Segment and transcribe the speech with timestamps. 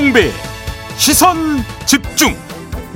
[0.00, 0.30] 김종배
[0.96, 1.36] 시선
[1.84, 2.34] 집중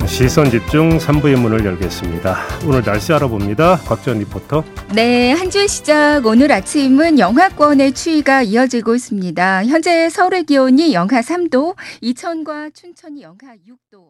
[0.07, 2.35] 시선 집중 3부의 문을 열겠습니다.
[2.65, 3.77] 오늘 날씨 알아봅니다.
[3.85, 4.63] 곽전 리포터.
[4.95, 9.65] 네, 한 주의 시작 오늘 아침은 영하권의 추위가 이어지고 있습니다.
[9.65, 14.09] 현재 서울의 기온이 영하 3도, 이천과 춘천이 영하 6도.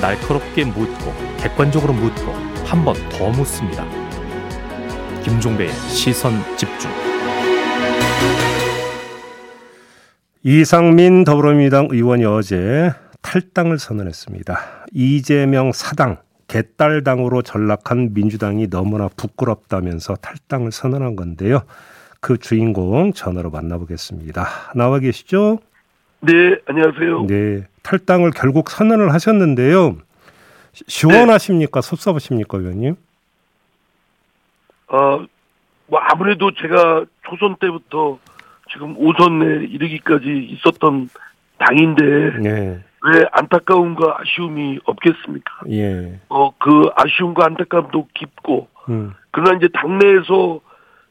[0.00, 1.12] 날카롭게 묻고
[1.42, 2.32] 객관적으로 묻고
[2.64, 3.84] 한 번 더 묻습니다.
[5.22, 6.90] 김종배의 시선 집중.
[10.46, 14.58] 이상민 더불어민주당 의원이 어제 탈당을 선언했습니다.
[14.92, 21.62] 이재명 사당, 개딸당으로 전락한 민주당이 너무나 부끄럽다면서 탈당을 선언한 건데요.
[22.20, 24.46] 그 주인공 전화로 만나보겠습니다.
[24.74, 25.60] 나와 계시죠?
[26.20, 27.26] 네, 안녕하세요.
[27.26, 29.96] 네, 탈당을 결국 선언을 하셨는데요.
[30.74, 31.80] 시원하십니까?
[31.80, 31.88] 네.
[31.88, 32.96] 섭섭하십니까, 의원님?
[34.88, 35.24] 어,
[35.86, 38.18] 뭐 아무래도 제가 초선 때부터
[38.74, 41.08] 지금 오선에 이르기까지 있었던
[41.58, 42.84] 당인데 네.
[43.06, 45.52] 왜 안타까움과 아쉬움이 없겠습니까?
[45.70, 46.18] 예.
[46.28, 49.14] 어, 그 아쉬움과 안타까움도 깊고 음.
[49.30, 50.60] 그러나 이제 당내에서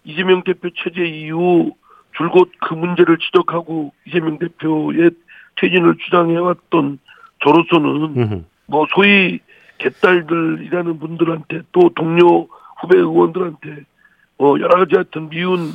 [0.03, 1.73] 이재명 대표 체제 이후
[2.17, 5.11] 줄곧 그 문제를 지적하고 이재명 대표의
[5.55, 6.99] 퇴진을 주장해왔던
[7.43, 8.43] 저로서는 음흠.
[8.67, 9.39] 뭐 소위
[9.77, 12.47] 개딸들이라는 분들한테 또 동료
[12.81, 13.83] 후배 의원들한테
[14.37, 15.73] 뭐 여러 가지 하여튼 미운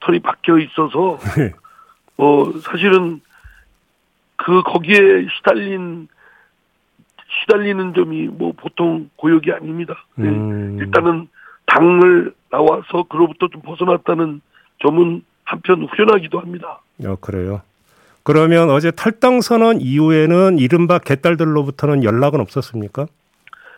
[0.00, 1.52] 털이 박혀 있어서 네.
[2.16, 3.20] 어 사실은
[4.36, 6.08] 그 거기에 시달린
[7.42, 10.04] 시달리는 점이 뭐 보통 고역이 아닙니다.
[10.14, 10.28] 네.
[10.28, 10.78] 음.
[10.78, 11.28] 일단은
[11.66, 14.40] 당을 나와서 그로부터 좀 벗어났다는
[14.78, 16.80] 점은 한편 후련하기도 합니다.
[17.04, 17.62] 어 그래요.
[18.22, 23.06] 그러면 어제 탈당 선언 이후에는 이른바 개딸들로부터는 연락은 없었습니까?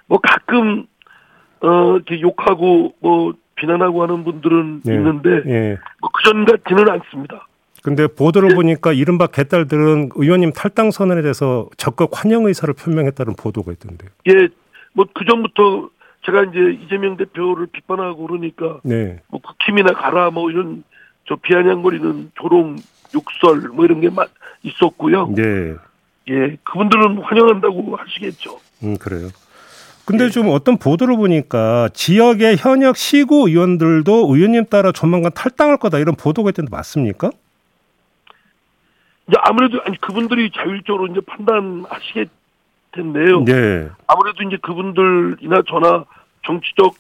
[0.07, 0.87] 뭐 가끔
[1.61, 4.95] 어 이렇게 욕하고 뭐 비난하고 하는 분들은 네.
[4.95, 5.79] 있는데 네.
[6.01, 7.47] 뭐 그전 같지는 않습니다.
[7.83, 8.55] 근데 보도를 네.
[8.55, 14.11] 보니까 이른바 개딸들은 의원님 탈당 선언에 대해서 적극 환영 의사를 표명했다는 보도가 있던데요.
[14.29, 14.49] 예,
[14.93, 15.91] 뭐 그 전부터
[16.27, 19.21] 제가 이제 이재명 대표를 비판하고 그러니까 네.
[19.29, 20.83] 뭐 국힘이나 가라 뭐 이런
[21.27, 22.77] 저 비아냥거리는 조롱
[23.15, 24.11] 욕설 뭐 이런 게
[24.63, 25.29] 있었고요.
[25.35, 25.75] 네.
[26.31, 28.59] 예, 그분들은 환영한다고 하시겠죠.
[28.83, 29.29] 음, 그래요.
[30.09, 30.31] 근데 네.
[30.31, 36.49] 좀 어떤 보도를 보니까 지역의 현역 시구 의원들도 의원님 따라 조만간 탈당할 거다 이런 보도가
[36.49, 37.31] 있던데 맞습니까?
[39.29, 42.31] 이제 아무래도 아니 그분들이 자율적으로 이제 판단하시겠
[42.93, 43.45] 텐데요.
[43.45, 43.91] 네.
[44.07, 46.07] 아무래도 이제 그분들이나 저나
[46.47, 46.95] 정치적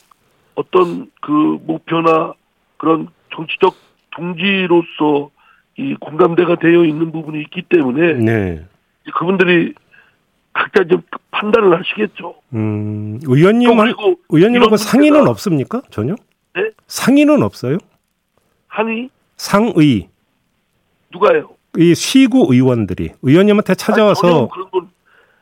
[0.56, 1.30] 어떤 그
[1.62, 2.34] 목표나
[2.76, 3.74] 그런 정치적
[4.10, 5.30] 동지로서
[5.78, 8.66] 이 공감대가 되어 있는 부분이 있기 때문에 네.
[9.14, 9.72] 그분들이
[10.58, 12.34] 각자 좀 판단을 하시겠죠.
[12.54, 13.94] 음, 의원님은
[14.28, 15.82] 의원님하고 상의는 없습니까?
[15.90, 16.16] 전혀?
[16.56, 16.70] 네?
[16.88, 17.78] 상의는 없어요?
[18.74, 19.08] 상의?
[19.36, 20.08] 상의.
[21.12, 21.50] 누가요?
[21.76, 24.88] 이 시구 의원들이 의원님한테 찾아와서 아니, 건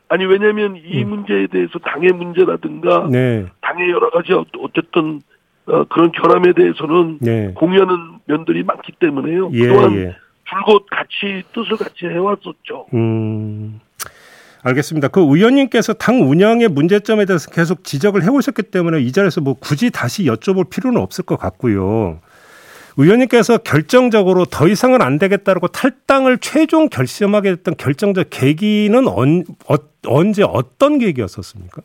[0.08, 1.08] 아니 왜냐하면 이 음.
[1.08, 3.46] 문제에 대해서 당의 문제라든가 네.
[3.62, 5.22] 당의 여러 가지 어쨌든
[5.66, 7.52] 어, 그런 결함에 대해서는 네.
[7.54, 9.50] 공유하는 면들이 많기 때문에요.
[9.54, 10.16] 예, 그동안 예.
[10.44, 12.86] 줄곧 같이 뜻을 같이 해왔었죠.
[12.92, 13.80] 음.
[14.66, 15.08] 알겠습니다.
[15.08, 20.24] 그 의원님께서 당 운영의 문제점에 대해서 계속 지적을 해오셨기 때문에 이 자리에서 뭐 굳이 다시
[20.24, 22.18] 여쭤볼 필요는 없을 것 같고요.
[22.96, 29.76] 의원님께서 결정적으로 더 이상은 안 되겠다고 탈당을 최종 결심하게 됐던 결정적 계기는 언, 어,
[30.06, 31.82] 언제 어떤 계기였었습니까?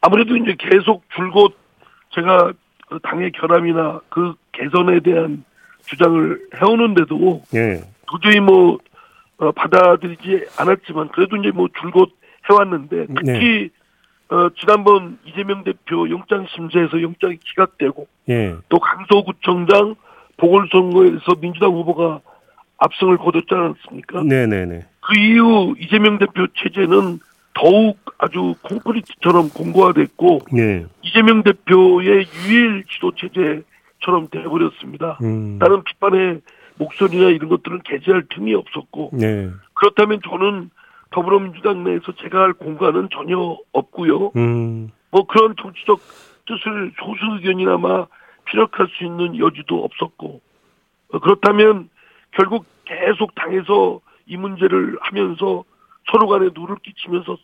[0.00, 1.56] 아무래도 이제 계속 줄곧
[2.14, 2.52] 제가
[2.88, 5.42] 그 당의 결함이나 그 개선에 대한
[5.86, 7.82] 주장을 해오는데도 예.
[8.06, 8.78] 도저히 뭐
[9.38, 12.10] 어, 받아들이지 않았지만 그래도 이제 뭐 줄곧
[12.48, 13.68] 해왔는데 특히 네.
[14.34, 18.54] 어, 지난번 이재명 대표 영장 심사에서 영장이 기각되고 예.
[18.68, 19.96] 또 강서구청장
[20.36, 22.20] 보궐선거에서 민주당 후보가
[22.78, 24.22] 압승을 거뒀지 않았습니까?
[24.22, 24.86] 네네네.
[25.00, 27.20] 그 이후 이재명 대표 체제는
[27.54, 30.86] 더욱 아주 콘크리트처럼 공고화됐고 네.
[31.02, 35.18] 이재명 대표의 유일 지도 체제처럼 되어버렸습니다.
[35.22, 35.58] 음.
[35.58, 36.40] 다른 비판의
[36.76, 39.50] 목소리나 이런 것들은 개재할 틈이 없었고 네.
[39.74, 40.70] 그렇다면 저는
[41.10, 44.32] 더불어민주당 내에서 제가 할 공간은 전혀 없고요.
[44.36, 44.90] 음.
[45.10, 46.00] 뭐 그런 정치적
[46.46, 48.06] 뜻을 소수 의견이나마
[48.46, 50.40] 피력할 수 있는 여지도 없었고
[51.12, 51.88] 어, 그렇다면
[52.32, 55.64] 결국 계속 당에서 이 문제를 하면서
[56.10, 57.36] 서로 간에 누를 끼치면서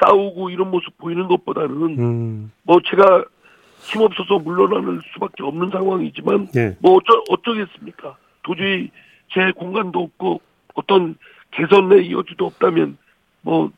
[0.00, 2.52] 싸우고 이런 모습 보이는 것보다는 음.
[2.62, 3.24] 뭐 제가
[3.80, 6.76] 힘없어서 물러나는 수밖에 없는 상황이지만 네.
[6.80, 8.16] 뭐 어쩌 어쩌겠습니까?
[8.46, 8.90] 도저히
[9.32, 10.40] 제 공간도 없고
[10.74, 11.16] 어떤
[11.50, 12.96] 개선의 여지도 없다면
[13.42, 13.70] 뭐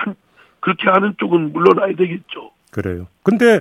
[0.00, 0.14] 한
[0.60, 2.50] 그렇게 하는 쪽은 물러나야 되겠죠.
[2.70, 3.06] 그래요.
[3.22, 3.60] 근데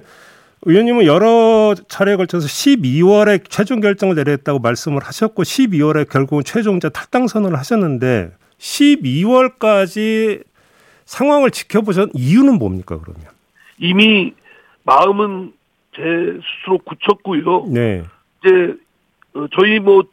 [0.63, 7.57] 의원님은 여러 차례에 걸쳐서 12월에 최종 결정을 내렸다고 말씀을 하셨고 12월에 결국은 최종자 탈당 선언을
[7.57, 10.43] 하셨는데 12월까지
[11.05, 13.25] 상황을 지켜보셨 이유는 뭡니까 그러면?
[13.77, 14.33] 이미
[14.83, 15.53] 마음은
[15.95, 17.67] 제 스스로 굳혔고요.
[17.69, 18.03] 네.
[18.43, 18.75] 이제
[19.33, 20.03] 어, 저희 뭐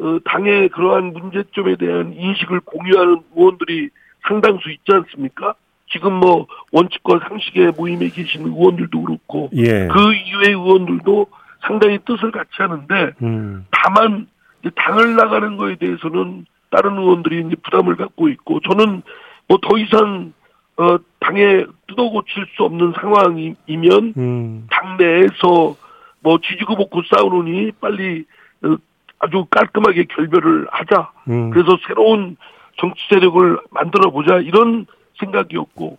[0.00, 3.90] 어, 당의 그러한 문제점에 대한 인식을 공유하는 의원들이
[4.26, 5.54] 상당수 있지 않습니까?
[5.92, 9.88] 지금 뭐 원칙과 상식의 모임에 계신 의원들도 그렇고 예.
[9.88, 11.26] 그 이후의 의원들도
[11.66, 13.66] 상당히 뜻을 같이 하는데 음.
[13.70, 14.28] 다만
[14.74, 19.02] 당을 나가는 거에 대해서는 다른 의원들이 이제 부담을 갖고 있고 저는
[19.48, 20.32] 뭐 더 이상
[20.76, 24.66] 어 당에 뜯어 고칠 수 없는 상황이면 음.
[24.70, 25.76] 당 내에서
[26.20, 28.24] 뭐 지지고 볶고 싸우느니 빨리
[28.62, 28.76] 어,
[29.20, 31.12] 아주 깔끔하게 결별을 하자.
[31.28, 31.50] 음.
[31.50, 32.36] 그래서 새로운
[32.78, 34.86] 정치 세력을 만들어 보자 이런
[35.18, 35.98] 생각이었고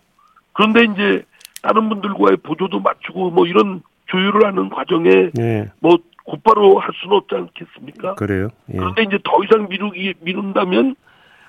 [0.52, 1.22] 그런데 이제
[1.62, 5.70] 다른 분들과의 보조도 맞추고 뭐 이런 조율을 하는 과정에 네.
[5.80, 8.14] 뭐 곧바로 할 수는 없지 않겠습니까?
[8.16, 8.48] 그래요.
[8.72, 8.76] 예.
[8.76, 10.96] 그런데 이제 더 이상 미루기 미룬다면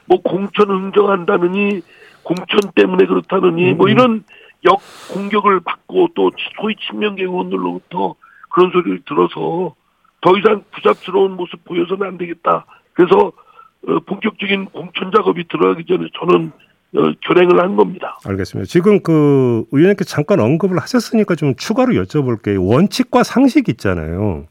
[0.06, 1.81] 뭐 공천 응정한다느니
[2.22, 3.78] 공천 때문에 그렇다느니 음.
[3.78, 4.24] 뭐 이런
[4.66, 4.80] 역
[5.12, 8.16] 공격을 받고 또 소위 친명계 의원들로부터
[8.50, 9.75] 그런 소리를 들어서
[10.24, 12.66] 더 이상 부잡스러운 모습 보여서는 안 되겠다.
[12.94, 13.34] 그래서
[13.88, 16.52] 어, 본격적인 공천 작업이 들어가기 전에 저는
[16.96, 18.18] 어, 결행을 한 겁니다.
[18.25, 18.68] 알겠습니다.
[18.68, 22.66] 지금 그 의원님께 잠깐 언급을 하셨으니까 좀 추가로 여쭤볼게요.
[22.66, 24.46] 원칙과 상식 있잖아요.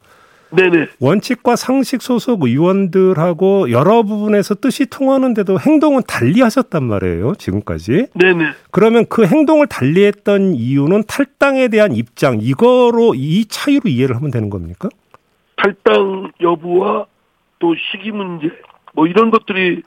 [0.55, 0.89] 네네.
[0.99, 8.07] 원칙과 상식 소속 의원들하고 여러 부분에서 뜻이 통하는데도 행동은 달리 하셨단 말이에요, 지금까지.
[8.13, 8.51] 네네.
[8.69, 14.51] 그러면 그 행동을 달리 했던 이유는 탈당에 대한 입장, 이거로, 이 차이로 이해를 하면 되는
[14.51, 14.89] 겁니까?
[15.63, 17.05] 탈당 여부와
[17.59, 18.49] 또 시기 문제,
[18.93, 19.81] 뭐 이런 것들이,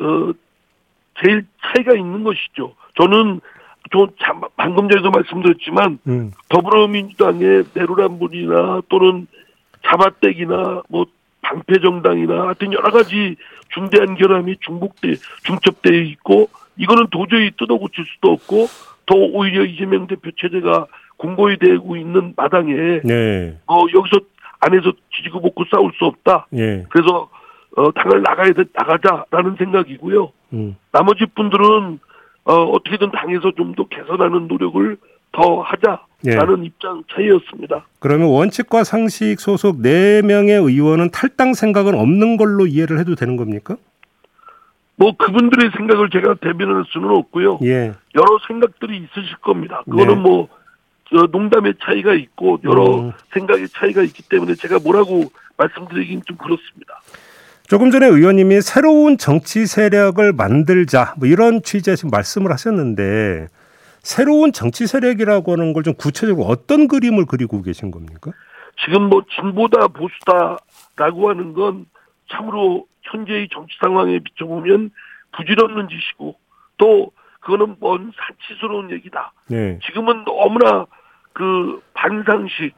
[0.00, 0.32] 어,
[1.20, 2.74] 제일 차이가 있는 것이죠.
[2.94, 3.40] 저는
[3.92, 4.08] 저
[4.56, 6.30] 방금 전에도 말씀드렸지만 음.
[6.48, 9.26] 더불어민주당의 내로남불이나 또는
[9.84, 11.06] 자바떼기나 뭐
[11.42, 13.34] 방패 정당이나 하여튼 여러 가지
[13.70, 18.66] 중대한 결함이 중복돼 중첩되어 있고 이거는 도저히 뜯어고칠 수도 없고
[19.06, 20.86] 더 오히려 이재명 대표 체제가
[21.16, 23.58] 공고히 되고 있는 마당에 네.
[23.66, 24.20] 어 여기서
[24.60, 26.46] 안에서 지지고 볶고 싸울 수 없다.
[26.50, 26.84] 네.
[26.90, 27.28] 그래서
[27.76, 30.32] 어 당을 나가야 돼 나가자라는 생각이고요.
[30.52, 30.76] 음.
[30.92, 31.98] 나머지 분들은
[32.44, 34.96] 어 어떻게든 당에서 좀 더 개선하는 노력을
[35.32, 36.00] 더 하자.
[36.22, 36.66] 라는 예.
[36.66, 37.86] 입장 차이였습니다.
[37.98, 43.76] 그러면 원칙과 상식 소속 4명의 의원은 탈당 생각은 없는 걸로 이해를 해도 되는 겁니까?
[44.96, 47.60] 뭐 그분들의 생각을 제가 대변할 수는 없고요.
[47.62, 47.94] 예.
[48.14, 49.82] 여러 생각들이 있으실 겁니다.
[49.86, 50.20] 그거는 네.
[50.20, 50.48] 뭐
[51.12, 53.12] 농담의 차이가 있고 여러 음.
[53.32, 57.00] 생각의 차이가 있기 때문에 제가 뭐라고 말씀드리긴 좀 그렇습니다.
[57.68, 63.46] 조금 전에 의원님이 새로운 정치 세력을 만들자 뭐 이런 취지의 지금 말씀을 하셨는데
[64.02, 68.32] 새로운 정치 세력이라고 하는 걸 좀 구체적으로 어떤 그림을 그리고 계신 겁니까?
[68.84, 71.86] 지금 뭐 진보다 보수다라고 하는 건
[72.30, 74.90] 참으로 현재의 정치 상황에 비춰보면
[75.36, 76.34] 부질없는 짓이고
[76.78, 77.10] 또
[77.40, 79.32] 그거는 먼 사치스러운 얘기다.
[79.48, 79.78] 네.
[79.84, 80.86] 지금은 너무나
[81.32, 82.74] 그 반상식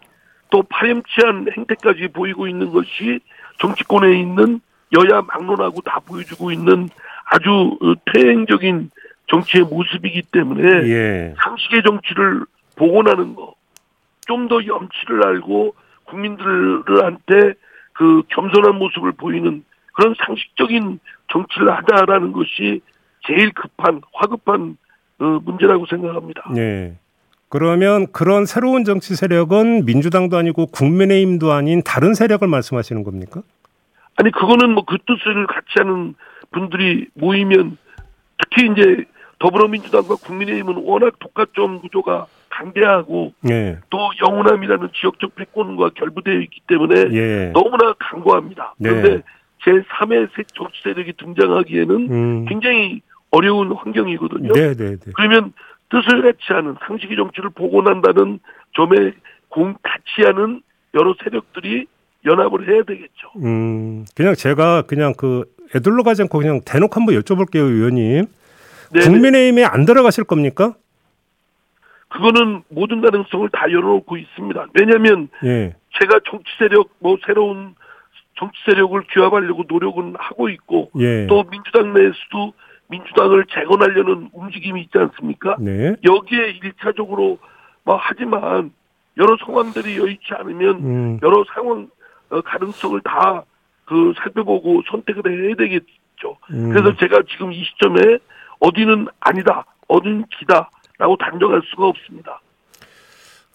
[0.51, 3.21] 또 파렴치한 행태까지 보이고 있는 것이
[3.59, 4.61] 정치권에 있는
[4.97, 6.89] 여야 막론하고 다 보여주고 있는
[7.25, 7.79] 아주
[8.13, 8.91] 퇴행적인
[9.29, 11.35] 정치의 모습이기 때문에 예.
[11.43, 12.45] 상식의 정치를
[12.77, 13.55] 복원하는 거,
[14.27, 17.55] 좀 더 염치를 알고 국민들한테
[17.93, 22.81] 그 겸손한 모습을 보이는 그런 상식적인 정치를 하자라는 것이
[23.27, 24.77] 제일 급한 화급한
[25.19, 26.51] 어, 문제라고 생각합니다.
[26.55, 26.99] 네.
[27.53, 33.43] 그러면 그런 새로운 정치 세력은 민주당도 아니고 국민의힘도 아닌 다른 세력을 말씀하시는 겁니까?
[34.17, 36.15] 아니 그거는 뭐 그 뜻을 같이 하는
[36.51, 37.77] 분들이 모이면
[38.39, 39.05] 특히 이제
[39.39, 43.81] 더불어민주당과 국민의힘은 워낙 독과점 구조가 강대하고 예.
[43.91, 47.51] 또 영호남이라는 지역적 패권과 결부되어 있기 때문에 예.
[47.53, 48.77] 너무나 강고합니다.
[48.79, 48.89] 네.
[48.89, 49.23] 그런데
[49.67, 52.45] 제3의 정치 세력이 등장하기에는 음.
[52.47, 54.55] 굉장히 어려운 환경이거든요.
[54.55, 55.13] 네, 네, 네.
[55.15, 55.53] 그러면
[55.93, 58.41] 뜻을 같이 하는 상식의 정치를 복원한다는
[58.75, 59.13] 점에
[59.49, 60.63] 공 같이 하는
[60.95, 61.87] 여러 세력들이
[62.25, 63.33] 연합을 해야 되겠죠.
[63.37, 65.45] 음, 그냥 제가 그냥 그
[65.75, 68.27] 애들로 가지 않고 그냥 대놓고 한번 여쭤볼게요, 의원님.
[68.93, 69.07] 네네.
[69.07, 70.75] 국민의힘에 안 들어가실 겁니까?
[72.09, 74.67] 그거는 모든 가능성을 다 열어놓고 있습니다.
[74.79, 75.75] 왜냐하면 예.
[75.99, 77.75] 제가 정치 세력 뭐 새로운
[78.39, 81.27] 정치 세력을 규합하려고 노력은 하고 있고 예.
[81.27, 82.53] 또 민주당 내에서도
[82.93, 85.57] 민주당을 재건하려는 움직임이 있지 않습니까?
[85.59, 85.97] 네.
[86.05, 87.39] 여기에 일차적으로
[87.85, 88.73] 뭐 하지만
[89.17, 91.21] 여러 상황들이 여의치 않으면 음.
[91.23, 91.89] 여러 상황
[92.31, 93.45] 어, 가능성을 다
[93.93, 96.37] 그 살펴보고 선택을 해야 되겠죠.
[96.51, 96.71] 음.
[96.71, 98.19] 그래서 제가 지금 이 시점에
[98.61, 102.41] 어디는 아니다, 어디는 기다라고 단정할 수가 없습니다.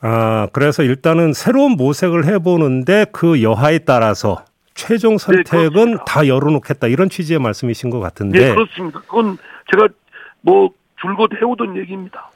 [0.01, 4.43] 아, 그래서 일단은 새로운 모색을 해보는데 그 여하에 따라서
[4.77, 8.39] 최종 네, 선택은 네, 다 열어놓겠다 이런 취지의 말씀이신 것 같은데.
[8.39, 9.01] 네, 그렇습니다.
[9.01, 9.37] 그건
[9.71, 9.89] 제가
[10.41, 10.69] 뭐
[11.01, 12.29] 줄곧 해오던 얘기입니다.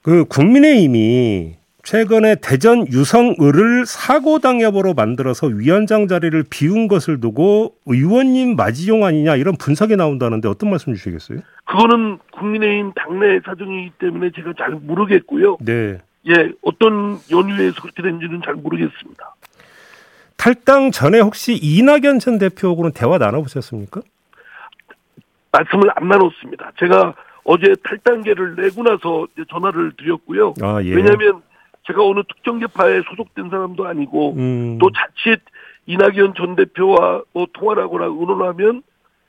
[0.00, 9.04] 그 국민의힘이 최근에 대전 유성을을 사고당 여보로 만들어서 위원장 자리를 비운 것을 두고 의원님 맞이용
[9.04, 11.40] 아니냐 이런 분석이 나온다는데 어떤 말씀 주시겠어요?
[11.64, 15.58] 그거는 국민의힘 당내 사정이기 때문에 제가 잘 모르겠고요.
[15.60, 15.98] 네.
[16.28, 19.34] 예, 어떤 연유에서 그렇게 된지는 잘 모르겠습니다.
[20.38, 24.00] 탈당 전에 혹시 이낙연 전 대표하고는 대화 나눠보셨습니까?
[25.52, 26.72] 말씀을 안 나눴습니다.
[26.78, 27.14] 제가
[27.44, 30.54] 어제 탈당계를 내고 나서 전화를 드렸고요.
[30.62, 30.94] 아, 예.
[30.94, 31.42] 왜냐하면
[31.86, 34.78] 제가 어느 특정 계파에 소속된 사람도 아니고 음.
[34.78, 35.40] 또 자칫
[35.86, 38.82] 이낙연 전 대표와 뭐 통화를 하거나 의논하면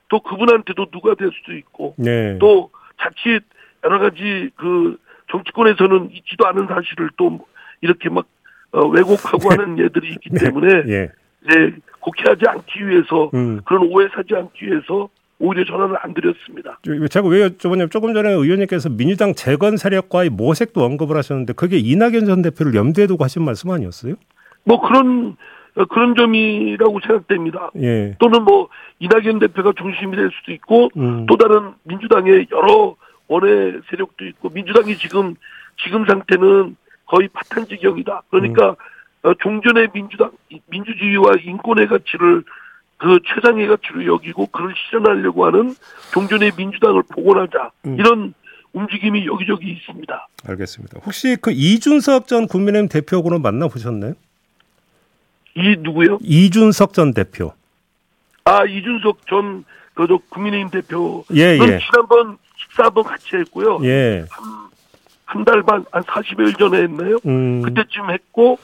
[0.10, 2.38] 또 그분한테도 누가 될 수도 있고 네.
[2.40, 2.70] 또
[3.02, 3.44] 자칫
[3.84, 4.98] 여러 가지 그
[5.32, 7.40] 정치권에서는 있지도 않은 사실을 또
[7.82, 8.26] 이렇게 막
[8.72, 10.46] 어, 왜곡하고 하는 예들이 있기 네.
[10.46, 11.10] 때문에 예.
[11.46, 13.62] 이제 곡해하지 않기 위해서 음.
[13.66, 15.10] 그런 오해 사지 않기 위해서
[15.40, 16.80] 오히려 전화를 안 드렸습니다.
[17.10, 22.42] 제가 왜 여쭤보냐면 조금 전에 의원님께서 민주당 재건 세력과의 모색도 언급을 하셨는데 그게 이낙연 전
[22.42, 24.16] 대표를 염두에 두고 하신 말씀 아니었어요?
[24.66, 25.38] 뭐 그런
[25.90, 27.72] 그런 점이라고 생각됩니다.
[27.78, 28.16] 예.
[28.20, 28.68] 또는 뭐
[29.00, 31.26] 이낙연 대표가 중심이 될 수도 있고 음.
[31.26, 32.96] 또 다른 민주당의 여러
[33.28, 35.36] 원외 세력도 있고 민주당이 지금
[35.82, 36.76] 지금 상태는
[37.10, 38.22] 거의 파탄 지경이다.
[38.30, 38.76] 그러니까
[39.26, 39.34] 음.
[39.42, 40.32] 종전의 민주당
[40.68, 42.44] 민주주의와 인권의 가치를
[42.98, 45.76] 그 최상의 가치로 여기고 그를 실현하려고 하는
[46.14, 47.98] 종전의 민주당을 복원하자 음.
[48.00, 48.34] 이런
[48.72, 50.28] 움직임이 여기저기 있습니다.
[50.48, 51.00] 알겠습니다.
[51.04, 54.14] 혹시 그 이준석 전 국민의힘 대표하고는 만나 보셨나요?
[55.56, 56.20] 이 누구요?
[56.22, 57.54] 이준석 전 대표.
[58.44, 61.26] 아 이준석 전 그저 국민의힘 대표.
[61.34, 61.80] 예 예.
[61.80, 63.80] 지난번 식사 한번 같이 했고요.
[63.84, 64.26] 예.
[64.30, 64.69] 한
[65.46, 67.18] 달 반, 한 40일 전에 했나요?
[67.26, 67.62] 음.
[67.62, 68.58] 그때쯤 했고,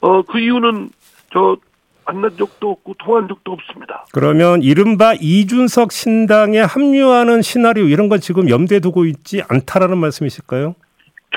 [0.00, 0.90] 어, 그 이유는
[1.32, 1.56] 저
[2.04, 4.04] 만난 적도 없고 통한 적도 없습니다.
[4.12, 10.74] 그러면 이른바 이준석 신당에 합류하는 시나리오 이런 건 지금 염두에 두고 있지 않다라는 말씀이실까요?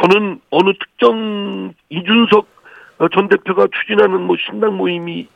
[0.01, 2.47] 저는 어느 특정 이준석
[3.13, 5.27] 전 대표가 추진하는 뭐 신당 모임이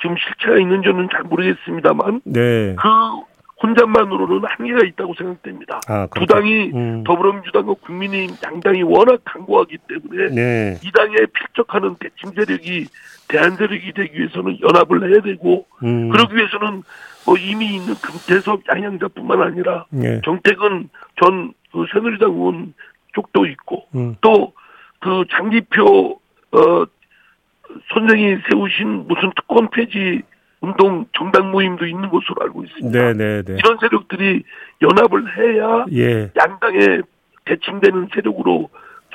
[0.00, 2.74] 지금 실체가 있는지는 잘 모르겠습니다,만 네.
[2.76, 2.88] 그
[3.62, 5.80] 혼자만으로는 한계가 있다고 생각됩니다.
[5.86, 7.04] 아, 두 당이 음.
[7.04, 10.80] 더불어민주당과 국민의힘 양당이 워낙 강고하기 때문에 네.
[10.82, 12.86] 이 당에 필적하는 대칭 세력이
[13.28, 16.08] 대한 세력이 되기 위해서는 연합을 해야 되고 음.
[16.10, 16.82] 그러기 위해서는
[17.24, 20.20] 뭐 이미 있는 금태섭 양양자뿐만 아니라 네.
[20.24, 20.88] 정택은
[21.22, 22.74] 전 그 새누리당 의원
[23.14, 24.16] 쪽도 있고 음.
[24.20, 26.20] 또그 장기표
[26.52, 26.84] 어
[27.92, 30.22] 선생이 세우신 무슨 특권 폐지
[30.62, 32.98] 운동 정당 모임도 있는 것으로 알고 있습니다.
[32.98, 33.42] 네네네.
[33.42, 33.56] 네, 네.
[33.58, 34.44] 이런 세력들이
[34.80, 36.30] 연합을 해야 예.
[36.36, 37.00] 양당에
[37.44, 38.70] 대칭되는 세력으로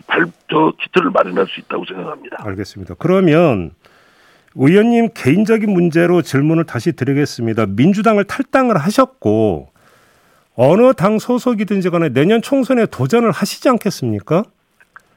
[0.06, 2.38] 발, 저, 기틀을 마련할 수 있다고 생각합니다.
[2.42, 2.96] 알겠습니다.
[3.00, 3.72] 그러면
[4.56, 7.66] 의원님 개인적인 문제로 질문을 다시 드리겠습니다.
[7.66, 9.70] 민주당을 탈당을 하셨고
[10.56, 14.44] 어느 당 소속이든지 간에 내년 총선에 도전을 하시지 않겠습니까?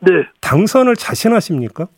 [0.00, 0.12] 네.
[0.40, 1.88] 당선을 자신하십니까?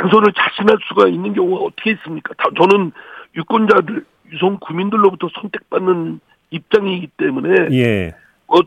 [0.00, 2.34] 당선을 자신할 수가 있는 경우가 어떻게 있습니까?
[2.56, 2.92] 저는
[3.36, 8.14] 유권자들, 유성 구민들로부터 선택받는 입장이기 때문에 예.
[8.46, 8.62] 뭐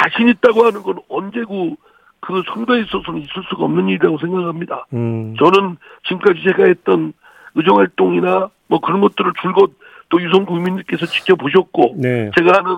[0.00, 1.76] 자신 있다고 하는 건 언제고
[2.20, 4.86] 그 선거에 있어서는 있을 수가 없는 일이라고 생각합니다.
[4.92, 5.36] 음.
[5.36, 5.76] 저는
[6.08, 7.12] 지금까지 제가 했던
[7.54, 9.78] 의정 활동이나 뭐 그런 것들을 줄곧
[10.08, 12.30] 또 유성 국민들께서 지켜보셨고 네.
[12.36, 12.76] 제가 하는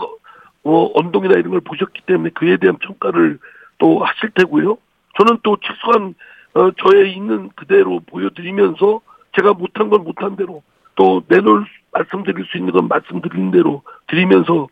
[0.62, 3.38] 뭐 언동이나 이런 걸 보셨기 때문에 그에 대한 평가를
[3.78, 4.76] 또 하실 테고요.
[5.16, 6.14] 저는 또 최소한
[6.54, 9.00] 어, 저의 있는 그대로 보여드리면서
[9.36, 10.62] 제가 못한 건 못한 대로
[10.96, 14.68] 또 내놓을 말씀드릴 수 있는 건 말씀드린 대로 드리면서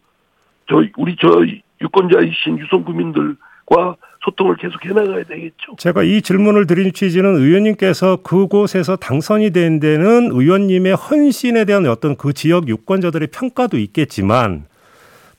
[0.69, 1.45] 저 우리 저
[1.81, 5.77] 유권자이신 유성 국민들과 소통을 계속 해나가야 되겠죠.
[5.79, 12.33] 제가 이 질문을 드린 취지는 의원님께서 그곳에서 당선이 된 데는 의원님의 헌신에 대한 어떤 그
[12.33, 14.67] 지역 유권자들의 평가도 있겠지만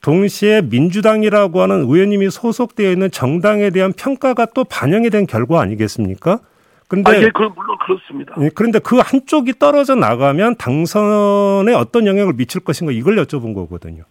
[0.01, 6.39] 동시에 민주당이라고 하는 의원님이 소속되어 있는 정당에 대한 평가가 또 반영이 된 결과 아니겠습니까?
[6.87, 8.33] 근데 아, 예, 그럼 물론 그렇습니다.
[8.41, 14.03] 예, 그런데 그 한쪽이 떨어져 나가면 당선에 어떤 영향을 미칠 것인가 이걸 여쭤본 거거든요.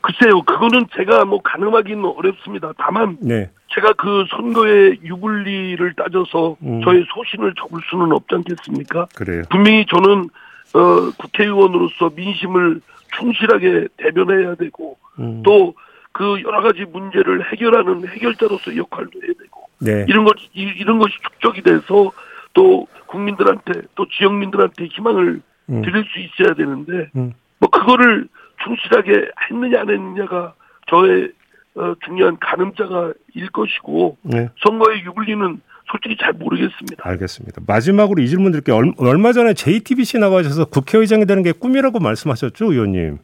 [0.00, 2.72] 글쎄요, 그거는 제가 뭐 가늠하기는 어렵습니다.
[2.76, 3.50] 다만 네.
[3.72, 6.80] 제가 그 선거의 유불리를 따져서 음.
[6.82, 9.06] 저의 소신을 적을 수는 없지 않겠습니까?
[9.14, 9.42] 그래요.
[9.48, 10.28] 분명히 저는
[10.74, 12.80] 어, 국회의원으로서 민심을
[13.18, 15.42] 충실하게 대변해야 되고 음.
[15.42, 20.04] 또그 여러 가지 문제를 해결하는 해결자로서 역할도 해야 되고 네.
[20.08, 22.12] 이런 것 이런 것이 축적이 돼서
[22.54, 25.82] 또 국민들한테 또 지역민들한테 희망을 음.
[25.82, 27.32] 드릴 수 있어야 되는데 음.
[27.58, 28.28] 뭐 그거를
[28.64, 30.54] 충실하게 했느냐 안 했느냐가
[30.88, 31.32] 저의
[31.74, 34.48] 어, 중요한 가늠자가 일 것이고 네.
[34.62, 35.60] 선거의 유불리는
[35.92, 37.06] 솔직히 잘 모르겠습니다.
[37.06, 37.60] 알겠습니다.
[37.66, 38.80] 마지막으로 이 질문 드릴게요.
[38.96, 43.18] 얼마 전에 JTBC 나가셔서 국회의장이 되는 게 꿈이라고 말씀하셨죠, 의원님?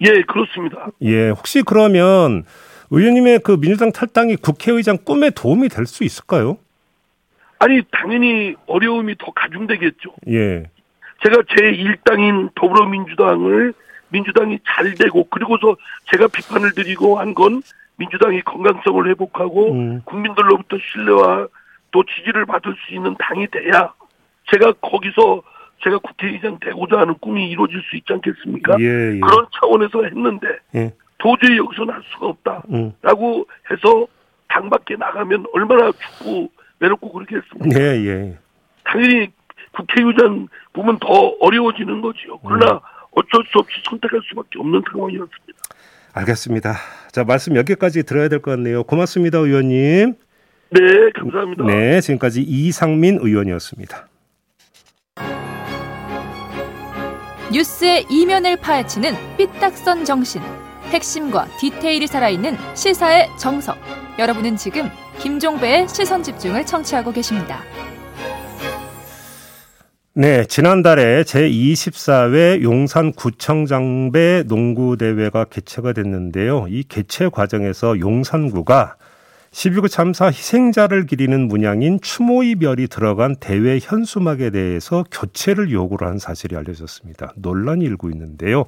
[0.00, 0.86] 예, 그렇습니다.
[1.02, 2.44] 예, 혹시 그러면
[2.90, 6.56] 의원님의 그 민주당 탈당이 국회의장 꿈에 도움이 될 수 있을까요?
[7.58, 10.14] 아니, 당연히 어려움이 더 가중되겠죠.
[10.28, 10.64] 예.
[11.24, 13.72] 제가 제 일당인 더불어민주당을
[14.10, 15.76] 민주당이 잘 되고 그리고서
[16.12, 17.62] 제가 비판을 드리고 한 건
[17.96, 20.00] 민주당이 건강성을 회복하고 음.
[20.04, 21.46] 국민들로부터 신뢰와
[21.94, 23.94] 또 지지를 받을 수 있는 당이 돼야
[24.50, 25.42] 제가 거기서
[25.84, 28.76] 제가 국회의장 되고자 하는 꿈이 이루어질 수 있지 않겠습니까?
[28.80, 29.20] 예, 예.
[29.20, 30.92] 그런 차원에서 했는데 예.
[31.18, 33.44] 도저히 여기서는 할 수가 없다라고 음.
[33.70, 34.06] 해서
[34.48, 37.80] 당 밖에 나가면 얼마나 춥고 외롭고 그렇겠습니까?
[37.80, 38.38] 예, 예.
[38.82, 39.28] 당연히
[39.72, 41.06] 국회의장 보면 더
[41.40, 42.38] 어려워지는 거지요.
[42.44, 42.78] 그러나 음.
[43.12, 45.58] 어쩔 수 없이 선택할 수밖에 없는 상황이었습니다.
[46.14, 46.74] 알겠습니다.
[47.12, 48.82] 자, 말씀 여기까지 들어야 될 것 같네요.
[48.82, 50.14] 고맙습니다, 의원님.
[50.74, 50.80] 네,
[51.14, 51.64] 감사합니다.
[51.66, 54.08] 네, 지금까지 이상민 의원이었습니다.
[57.52, 60.42] 뉴스의 이면을 파헤치는 삐딱선 정신.
[60.88, 63.76] 핵심과 디테일이 살아있는 시사의 정석.
[64.18, 64.88] 여러분은 지금
[65.20, 67.60] 김종배의 시선 집중을 청취하고 계십니다.
[70.12, 76.66] 네, 지난달에 제24회 용산구청장배 농구대회가 개최가 됐는데요.
[76.68, 78.96] 이 개최 과정에서 용산구가
[79.54, 86.56] 12구 참사 희생자를 기리는 문양인 추모의 별이 들어간 대회 현수막에 대해서 교체를 요구를 한 사실이
[86.56, 87.34] 알려졌습니다.
[87.36, 88.64] 논란이 일고 있는데요.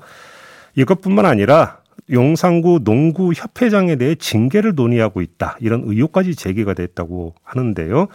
[0.76, 1.80] 이것뿐만 아니라
[2.12, 5.56] 용산구 농구 협회장에 대해 징계를 논의하고 있다.
[5.60, 8.06] 이런 의혹까지 제기가 됐다고 하는데요.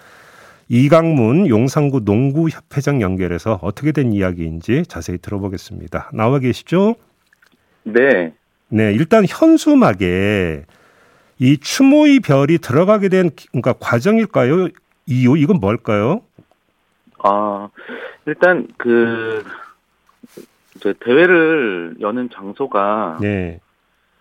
[0.70, 6.12] 이강문 용산구 농구 협회장 연결해서 어떻게 된 이야기인지 자세히 들어보겠습니다.
[6.14, 6.96] 나와 계시죠?
[7.84, 8.32] 네.
[8.70, 10.64] 네, 일단 현수막에
[11.42, 14.68] 이 추모의 별이 들어가게 된 그러니까 과정일까요?
[15.08, 16.22] 이유 이건 뭘까요?
[17.24, 17.68] 아,
[18.28, 19.44] 일단 그
[21.00, 23.60] 대회를 여는 장소가 네.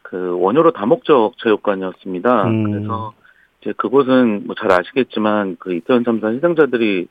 [0.00, 2.44] 그 원효로 다목적 체육관이었습니다.
[2.46, 2.64] 음.
[2.72, 3.12] 그래서
[3.60, 7.06] 이제 그곳은 뭐 잘 아시겠지만 그 이태원 참사 희생자들이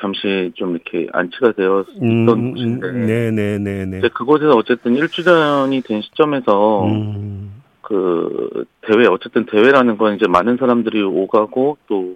[0.00, 3.98] 잠시 좀 이렇게 안치가 되어 있던 음, 곳인데, 네네네네.
[3.98, 7.59] 이제 그곳에서 어쨌든 1주년이 된 시점에서 음.
[7.90, 12.14] 그 대회 어쨌든 대회라는 건 이제 많은 사람들이 오가고 또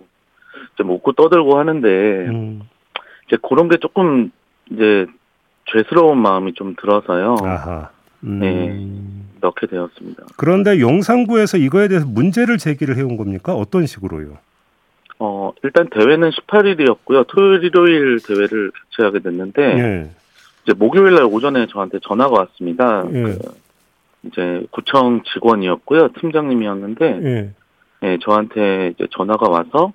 [0.75, 1.89] 이제 웃고 떠들고 하는데
[2.29, 2.63] 음.
[3.27, 4.31] 이제 그런 게 조금
[4.71, 5.07] 이제
[5.65, 7.35] 죄스러운 마음이 좀 들어서요.
[7.43, 7.91] 아하.
[8.23, 8.39] 음.
[8.39, 9.41] 네.
[9.41, 10.27] 넣게 되었습니다.
[10.37, 13.53] 그런데 용산구에서 이거에 대해서 문제를 제기를 해온 겁니까?
[13.53, 14.39] 어떤 식으로요?
[15.19, 17.27] 어, 일단 대회는 18일이었고요.
[17.27, 20.11] 토요일, 일요일 대회를 개최하게 됐는데, 네.
[20.63, 23.03] 이제 목요일 날 오전에 저한테 전화가 왔습니다.
[23.11, 23.23] 네.
[23.23, 23.39] 그
[24.27, 26.09] 이제 구청 직원이었고요.
[26.21, 27.55] 팀장님이었는데, 네.
[28.01, 29.93] 네, 저한테 이제 전화가 와서,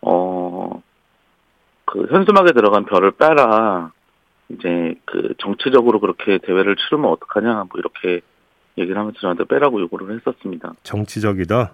[0.00, 0.82] 어,
[1.84, 3.92] 그 현수막에 들어간 별을 빼라.
[4.48, 8.20] 이제 그 정치적으로 그렇게 대회를 치르면 어떡하냐, 뭐 이렇게
[8.76, 10.74] 얘기를 하면서 저한테 빼라고 요구를 했었습니다.
[10.82, 11.72] 정치적이다?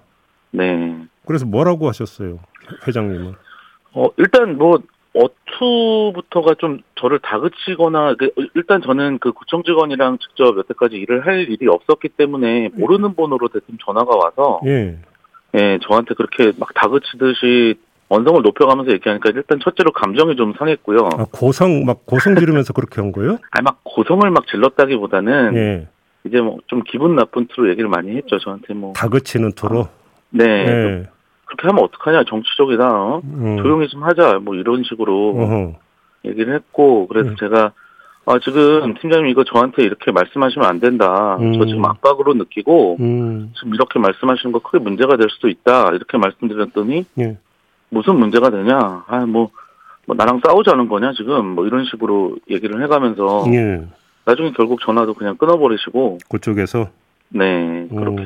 [0.52, 1.06] 네.
[1.26, 2.38] 그래서 뭐라고 하셨어요,
[2.86, 3.34] 회장님은?
[3.94, 4.78] 어, 일단 뭐,
[5.18, 11.66] 어투부터가 좀 저를 다그치거나, 그, 일단 저는 그 구청 직원이랑 직접 여태까지 일을 할 일이
[11.68, 14.98] 없었기 때문에 모르는 번호로 대뜸 전화가 와서, 예.
[15.54, 17.74] 예, 저한테 그렇게 막 다그치듯이
[18.10, 21.08] 언성을 높여가면서 얘기하니까 일단 첫째로 감정이 좀 상했고요.
[21.16, 23.38] 아, 고성, 막 고성 지르면서 그렇게 한 거예요?
[23.50, 25.88] 아니, 막 고성을 막 질렀다기보다는, 예.
[26.24, 28.38] 이제 뭐 좀 기분 나쁜 투로 얘기를 많이 했죠.
[28.38, 29.82] 저한테 뭐 다그치는 투로.
[29.82, 29.88] 아,
[30.30, 30.44] 네.
[30.64, 31.04] 네.
[31.48, 32.86] 그렇게 하면 어떡하냐 정치적이다.
[32.88, 33.20] 어?
[33.24, 33.56] 음.
[33.62, 34.38] 조용히 좀 하자.
[34.42, 35.72] 뭐 이런 식으로 어허.
[36.26, 37.36] 얘기를 했고 그래서 음.
[37.36, 37.72] 제가
[38.26, 41.36] 아 지금 팀장님 이거 저한테 이렇게 말씀하시면 안 된다.
[41.40, 41.54] 음.
[41.58, 43.52] 저 지금 압박으로 느끼고 음.
[43.56, 45.88] 지금 이렇게 말씀하시는 거 크게 문제가 될 수도 있다.
[45.94, 47.38] 이렇게 말씀드렸더니 예.
[47.88, 49.04] 무슨 문제가 되냐?
[49.06, 49.50] 아뭐
[50.06, 53.86] 뭐 나랑 싸우자는 거냐 지금 뭐 이런 식으로 얘기를 해가면서 예.
[54.26, 56.90] 나중에 결국 전화도 그냥 끊어버리시고 그쪽에서
[57.30, 58.22] 네 그렇게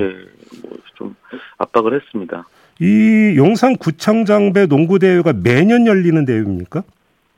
[0.62, 1.16] 뭐 좀
[1.58, 2.44] 압박을 했습니다.
[2.82, 6.82] 이 용산 구청 장배 농구 대회가 매년 열리는 대회입니까?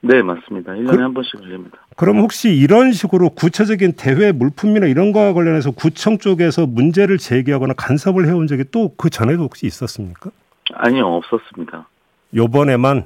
[0.01, 0.73] 네 맞습니다.
[0.73, 1.77] 1년에 그, 한 번씩 열립니다.
[1.97, 8.27] 그럼 혹시 이런 식으로 구체적인 대회 물품이나 이런 거와 관련해서 구청 쪽에서 문제를 제기하거나 간섭을
[8.27, 10.31] 해온 적이 또 그 전에도 혹시 있었습니까?
[10.73, 11.87] 아니요 없었습니다.
[12.35, 13.05] 요번에만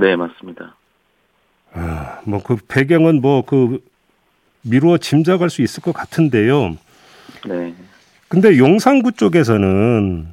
[0.00, 0.74] 네 맞습니다.
[1.72, 3.78] 아, 뭐 그 배경은 뭐 그
[4.62, 6.76] 미루어 짐작할 수 있을 것 같은데요.
[7.46, 7.74] 네.
[8.28, 10.26] 근데 용산구 쪽에서는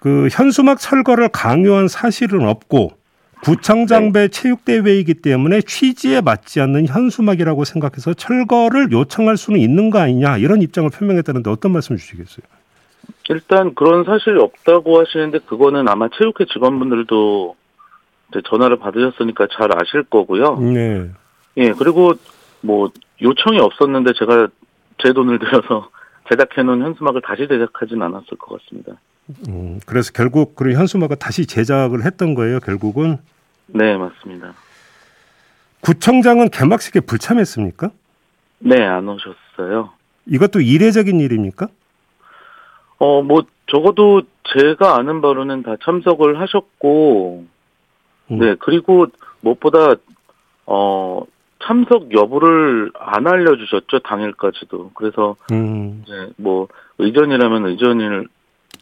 [0.00, 2.92] 그 현수막 철거를 강요한 사실은 없고
[3.42, 4.28] 구청 장배 네.
[4.28, 10.90] 체육대회이기 때문에 취지에 맞지 않는 현수막이라고 생각해서 철거를 요청할 수는 있는 거 아니냐 이런 입장을
[10.90, 12.44] 표명했다는데 어떤 말씀 주시겠어요?
[13.30, 17.56] 일단 그런 사실이 없다고 하시는데 그거는 아마 체육회 직원분들도
[18.44, 20.56] 전화를 받으셨으니까 잘 아실 거고요.
[20.56, 21.10] 네.
[21.58, 22.12] 예, 그리고
[22.60, 22.90] 뭐
[23.22, 24.48] 요청이 없었는데 제가
[25.02, 25.90] 제 돈을 들여서
[26.30, 28.94] 제작해놓은 현수막을 다시 제작하진 않았을 것 같습니다.
[29.48, 33.18] 음, 그래서 결국 그 현수막을 다시 제작을 했던 거예요, 결국은?
[33.66, 34.54] 네, 맞습니다.
[35.80, 37.90] 구청장은 개막식에 불참했습니까?
[38.60, 39.90] 네, 안 오셨어요.
[40.26, 41.68] 이것도 이례적인 일입니까?
[42.98, 47.46] 어, 뭐, 적어도 제가 아는 바로는 다 참석을 하셨고,
[48.30, 48.38] 음.
[48.38, 49.06] 네, 그리고
[49.40, 49.94] 무엇보다,
[50.66, 51.22] 어,
[51.62, 54.92] 참석 여부를 안 알려주셨죠, 당일까지도.
[54.94, 56.02] 그래서, 음.
[56.02, 58.28] 이제 뭐, 의전이라면 의전을,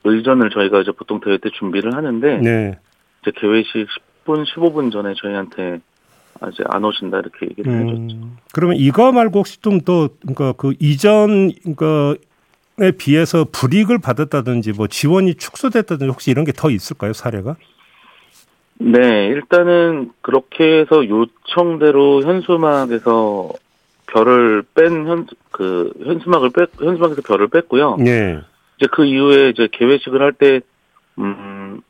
[0.05, 2.79] 의전을 저희가 이제 보통 대회 때 준비를 하는데, 네.
[3.23, 3.89] 이제 개회식
[4.25, 5.81] 10분, 15분 전에 저희한테
[6.53, 8.29] 이제 안 오신다 이렇게 얘기를 음, 해줬죠.
[8.53, 15.35] 그러면 이거 말고 혹시 좀 더 그러니까 그 이전 그러니까에 비해서 불이익을 받았다든지 뭐 지원이
[15.37, 17.57] 축소됐다든지 혹시 이런 게 더 있을까요 사례가?
[18.79, 23.51] 네, 일단은 그렇게 해서 요청대로 현수막에서
[24.09, 27.97] 별을 뺀 현 그 현수막을 뺐 현수막에서 별을 뺐고요.
[27.99, 28.41] 네.
[28.77, 30.61] 이제 그 이후에 이제 개회식을 할 때
[31.19, 31.81] 음,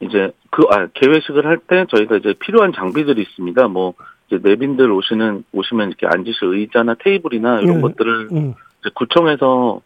[0.00, 3.68] 이제 그, 아, 개회식을 할 때 저희가 이제 필요한 장비들이 있습니다.
[3.68, 3.94] 뭐,
[4.28, 7.80] 이제 내빈들 오시는, 오시면 이렇게 앉으실 의자나 테이블이나 이런 네.
[7.82, 8.54] 것들을 음.
[8.80, 9.80] 이제 구청에서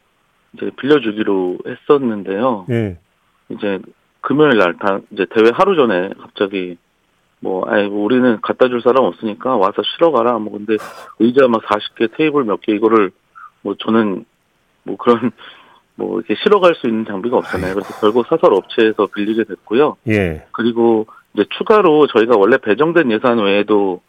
[0.54, 2.66] 이제 빌려주기로 했었는데요.
[2.68, 2.98] 네.
[3.50, 3.78] 이제
[4.20, 6.76] 금요일 날 다, 이제 대회 하루 전에 갑자기
[7.40, 10.38] 뭐, 아이, 뭐 우리는 갖다 줄 사람 없으니까 와서 실어 가라.
[10.38, 10.76] 뭐, 근데
[11.18, 13.10] 의자 막 40개, 테이블 몇 개, 이거를
[13.62, 14.24] 뭐 저는
[14.84, 15.32] 뭐 그런
[15.96, 17.74] 뭐 이렇게 실어갈 수 있는 장비가 없잖아요.
[17.74, 19.96] 그래서 결국 사설 업체에서 빌리게 됐고요.
[20.08, 20.46] 예.
[20.52, 24.00] 그리고 이제 추가로 저희가 원래 배정된 예산 외에도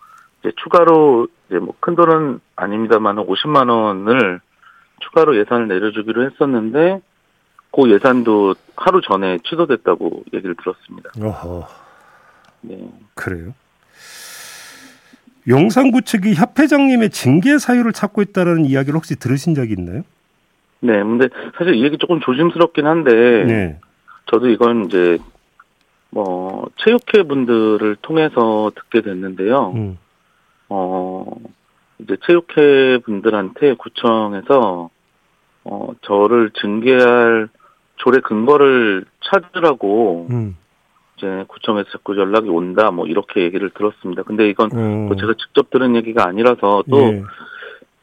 [0.41, 4.39] 이제 추가로 이제 뭐 큰 돈은 아닙니다만 50만 원을
[4.99, 6.99] 추가로 예산을 내려주기로 했었는데
[7.71, 11.09] 그 예산도 하루 전에 취소됐다고 얘기를 들었습니다.
[11.21, 11.67] 어허.
[12.61, 12.89] 네.
[13.13, 13.53] 그래요?
[15.47, 20.01] 용산구 측이 협회장님의 징계 사유를 찾고 있다는 이야기를 혹시 들으신 적이 있나요?
[20.79, 23.79] 네, 근데 사실 이 얘기 조금 조심스럽긴 한데, 네.
[24.31, 25.17] 저도 이건 이제,
[26.11, 29.71] 뭐, 체육회 분들을 통해서 듣게 됐는데요.
[29.75, 29.97] 음.
[30.69, 31.25] 어,
[31.99, 34.89] 이제 체육회 분들한테 구청에서,
[35.63, 37.49] 어, 저를 징계할
[37.95, 40.57] 조례 근거를 찾으라고, 음.
[41.17, 44.21] 이제 구청에서 자꾸 연락이 온다, 뭐, 이렇게 얘기를 들었습니다.
[44.23, 45.07] 근데 이건 음.
[45.07, 47.23] 뭐 제가 직접 들은 얘기가 아니라서 또, 네.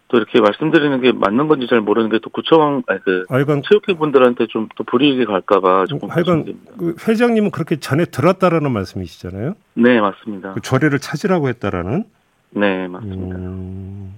[0.08, 3.94] 또 이렇게 말씀드리는 게 맞는 건지 잘 모르는 게 또 구청 아니 그 하여간 체육회
[3.98, 6.44] 분들한테 좀 또 불이익이 갈까봐 조금 하여간
[6.78, 9.54] 그 회장님은 그렇게 전에 들었다라는 말씀이시잖아요.
[9.74, 10.52] 네 맞습니다.
[10.54, 12.04] 그 조례를 찾으라고 했다라는.
[12.50, 13.36] 네 맞습니다.
[13.36, 14.14] 음,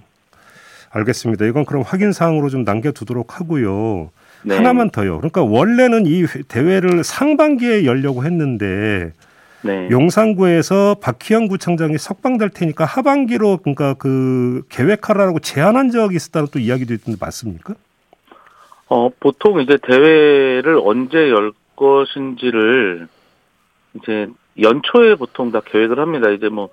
[0.91, 1.45] 알겠습니다.
[1.45, 4.11] 이건 그럼 확인 사항으로 좀 남겨두도록 하고요.
[4.43, 4.55] 네.
[4.55, 5.17] 하나만 더요.
[5.17, 9.13] 그러니까 원래는 이 대회를 상반기에 열려고 했는데
[9.67, 9.89] 네.
[9.91, 17.17] 용산구에서 박희영 구청장이 석방될 테니까 하반기로 그러니까 그 계획하라고 제안한 적이 있었다는 또 이야기도 있던데
[17.19, 17.75] 맞습니까?
[18.89, 23.07] 어 보통 이제 대회를 언제 열 것인지를
[23.95, 24.27] 이제
[24.59, 26.29] 연초에 보통 다 계획을 합니다.
[26.31, 26.69] 이제 뭐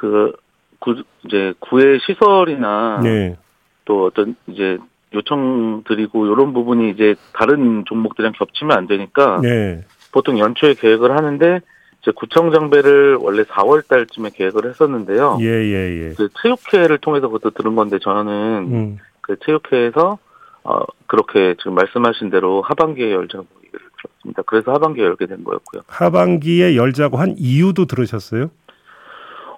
[0.00, 0.32] 그
[0.78, 3.36] 구, 이제 구의 시설이나 네.
[3.84, 4.78] 또 어떤 이제
[5.12, 9.84] 요청 드리고 이런 부분이 이제 다른 종목들이랑 겹치면 안 되니까 네.
[10.10, 11.60] 보통 연초에 계획을 하는데
[12.00, 15.38] 이제 구청 장배를 원래 4월 달쯤에 계획을 했었는데요.
[15.40, 16.14] 예, 예, 예.
[16.14, 18.32] 그 체육회를 통해서 그것도 들은 건데 저는
[18.72, 18.98] 음.
[19.20, 20.18] 그 체육회에서
[20.64, 24.42] 어 그렇게 지금 말씀하신 대로 하반기에 열자고 얘기를 들었습니다.
[24.46, 25.82] 그래서 하반기에 열게 된 거였고요.
[25.86, 28.50] 하반기에 열자고 한 이유도 들으셨어요?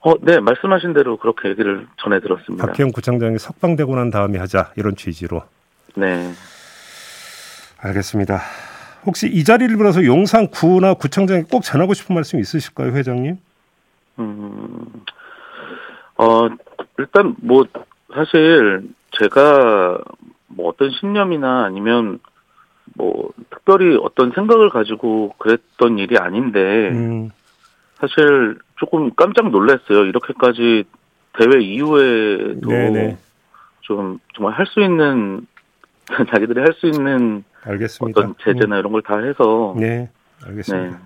[0.05, 2.67] 어, 네, 말씀하신 대로 그렇게 얘기를 전해 들었습니다.
[2.67, 5.43] 박희영 구청장이 석방되고 난 다음에 하자 이런 취지로.
[5.95, 6.33] 네.
[7.79, 8.41] 알겠습니다.
[9.05, 13.37] 혹시 이 자리를 빌어서 용산 구나 구청장에 꼭 전하고 싶은 말씀 있으실까요, 회장님?
[14.19, 14.87] 음,
[16.19, 16.49] 어,
[16.99, 17.65] 일단 뭐
[18.15, 18.89] 사실
[19.19, 19.99] 제가
[20.49, 22.21] 뭐 어떤 신념이나 아니면
[22.95, 27.31] 뭐 특별히 어떤 생각을 가지고 그랬던 일이 아닌데 음.
[27.99, 30.05] 사실 조금 깜짝 놀랐어요.
[30.05, 30.85] 이렇게까지
[31.39, 33.17] 대회 이후에도 네네.
[33.81, 35.47] 좀 정말 할 수 있는
[36.31, 38.21] 자기들이 할 수 있는 알겠습니다.
[38.21, 38.81] 어떤 제재나 음.
[38.81, 40.09] 이런 걸 다 해서 네,
[40.45, 40.91] 알겠습니다.
[40.91, 40.97] 네.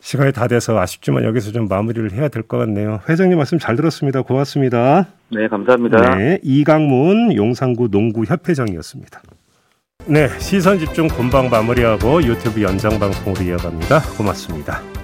[0.00, 3.00] 시간이 다 돼서 아쉽지만 여기서 좀 마무리를 해야 될 것 같네요.
[3.08, 4.22] 회장님 말씀 잘 들었습니다.
[4.22, 5.08] 고맙습니다.
[5.30, 6.16] 네, 감사합니다.
[6.16, 9.20] 네, 이강문 용산구 농구 협회장이었습니다.
[10.06, 14.00] 네, 시선 집중 본방 마무리하고 유튜브 연장 방송으로 이어갑니다.
[14.16, 14.97] 고맙습니다.